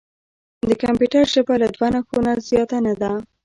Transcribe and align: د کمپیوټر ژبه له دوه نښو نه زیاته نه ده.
د 0.69 0.69
کمپیوټر 0.83 1.23
ژبه 1.33 1.55
له 1.61 1.67
دوه 1.75 1.87
نښو 1.93 2.17
نه 2.25 2.33
زیاته 2.47 2.77
نه 2.85 2.93
ده. 3.01 3.11